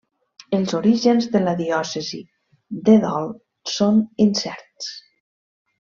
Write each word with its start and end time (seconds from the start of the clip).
Els 0.59 0.71
orígens 0.77 1.27
de 1.35 1.41
la 1.43 1.53
diòcesi 1.59 2.21
de 2.89 2.97
Dol 3.07 3.31
són 3.77 4.03
incerts. 4.29 4.91